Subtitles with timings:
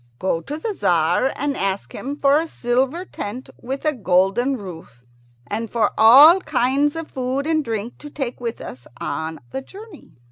[0.17, 5.03] Go to the Tzar and ask him for a silver tent with a golden roof,
[5.45, 10.13] and for all kinds of food and drink to take with us on the journey."